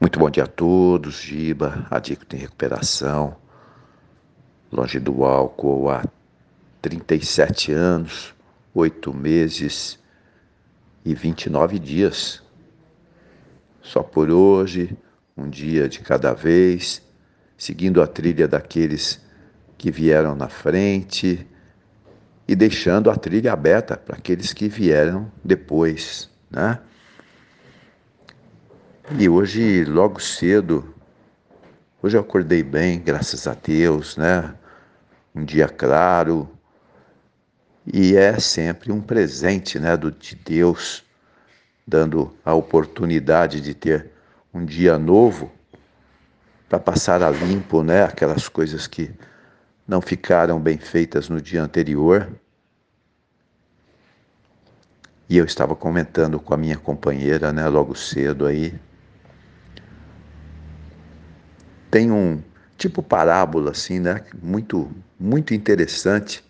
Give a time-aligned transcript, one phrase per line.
[0.00, 3.36] Muito bom dia a todos, Giba, adicto em recuperação,
[4.72, 6.02] longe do álcool há
[6.80, 8.34] 37 anos,
[8.72, 9.98] 8 meses
[11.04, 12.42] e 29 dias.
[13.82, 14.96] Só por hoje,
[15.36, 17.02] um dia de cada vez,
[17.54, 19.20] seguindo a trilha daqueles
[19.76, 21.46] que vieram na frente
[22.48, 26.80] e deixando a trilha aberta para aqueles que vieram depois, né?
[29.18, 30.94] E hoje, logo cedo,
[32.00, 34.54] hoje eu acordei bem, graças a Deus, né?
[35.34, 36.48] Um dia claro.
[37.92, 41.04] E é sempre um presente, né, do, de Deus,
[41.84, 44.12] dando a oportunidade de ter
[44.54, 45.50] um dia novo
[46.68, 49.10] para passar a limpo, né, aquelas coisas que
[49.88, 52.28] não ficaram bem feitas no dia anterior.
[55.28, 58.78] E eu estava comentando com a minha companheira, né, logo cedo aí,
[61.90, 62.42] tem um
[62.78, 64.22] tipo parábola assim, né?
[64.42, 66.44] Muito, muito interessante.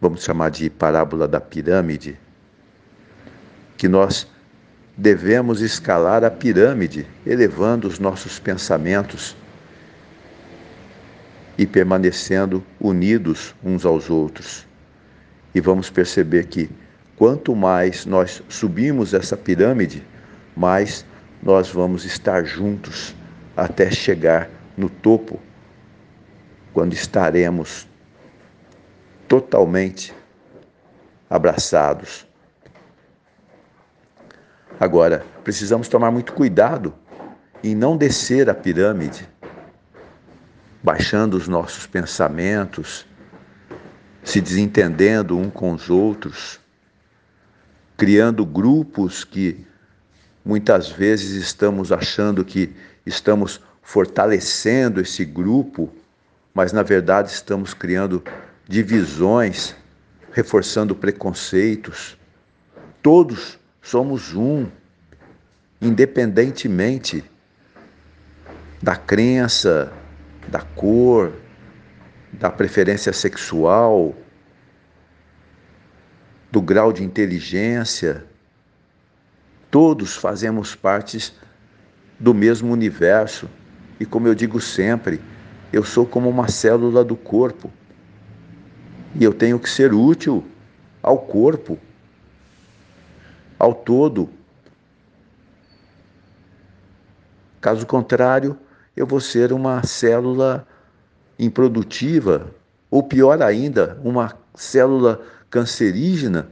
[0.00, 2.18] Vamos chamar de parábola da pirâmide,
[3.76, 4.26] que nós
[4.96, 9.36] devemos escalar a pirâmide, elevando os nossos pensamentos
[11.58, 14.66] e permanecendo unidos uns aos outros.
[15.54, 16.70] E vamos perceber que
[17.16, 20.02] quanto mais nós subimos essa pirâmide,
[20.56, 21.04] mais
[21.42, 23.14] nós vamos estar juntos
[23.56, 25.40] até chegar no topo,
[26.72, 27.88] quando estaremos
[29.26, 30.14] totalmente
[31.28, 32.26] abraçados.
[34.78, 36.94] Agora, precisamos tomar muito cuidado
[37.62, 39.28] em não descer a pirâmide,
[40.82, 43.06] baixando os nossos pensamentos,
[44.24, 46.60] se desentendendo um com os outros,
[47.96, 49.66] criando grupos que
[50.50, 52.74] Muitas vezes estamos achando que
[53.06, 55.88] estamos fortalecendo esse grupo,
[56.52, 58.20] mas na verdade estamos criando
[58.66, 59.76] divisões,
[60.32, 62.18] reforçando preconceitos.
[63.00, 64.66] Todos somos um,
[65.80, 67.22] independentemente
[68.82, 69.92] da crença,
[70.48, 71.32] da cor,
[72.32, 74.16] da preferência sexual,
[76.50, 78.24] do grau de inteligência,
[79.70, 81.32] Todos fazemos parte
[82.18, 83.48] do mesmo universo.
[84.00, 85.20] E como eu digo sempre,
[85.72, 87.70] eu sou como uma célula do corpo.
[89.14, 90.44] E eu tenho que ser útil
[91.00, 91.78] ao corpo,
[93.58, 94.28] ao todo.
[97.60, 98.58] Caso contrário,
[98.96, 100.66] eu vou ser uma célula
[101.38, 102.52] improdutiva,
[102.90, 106.48] ou pior ainda, uma célula cancerígena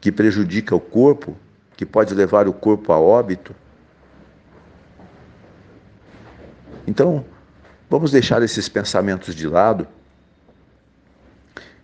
[0.00, 1.36] que prejudica o corpo
[1.78, 3.54] que pode levar o corpo a óbito.
[6.84, 7.24] Então,
[7.88, 9.86] vamos deixar esses pensamentos de lado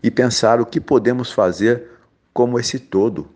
[0.03, 1.93] e pensar o que podemos fazer
[2.33, 3.31] como esse todo.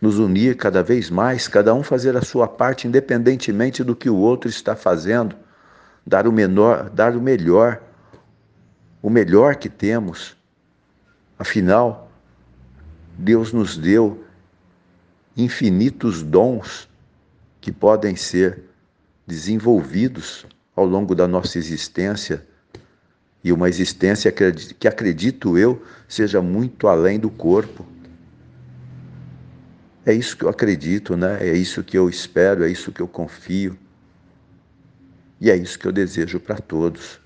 [0.00, 4.16] Nos unir cada vez mais, cada um fazer a sua parte, independentemente do que o
[4.16, 5.36] outro está fazendo,
[6.04, 7.80] dar o menor, dar o melhor,
[9.00, 10.36] o melhor que temos.
[11.38, 12.10] Afinal,
[13.16, 14.24] Deus nos deu
[15.36, 16.88] infinitos dons
[17.60, 18.62] que podem ser
[19.26, 22.44] desenvolvidos ao longo da nossa existência
[23.42, 27.86] e uma existência que acredito eu seja muito além do corpo.
[30.04, 31.38] É isso que eu acredito, né?
[31.40, 33.78] É isso que eu espero, é isso que eu confio.
[35.40, 37.20] E é isso que eu desejo para todos.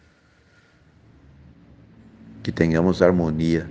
[2.43, 3.69] Que tenhamos harmonia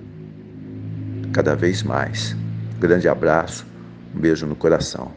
[1.37, 2.35] cada vez mais.
[2.79, 3.63] Grande abraço,
[4.15, 5.11] um beijo no coração.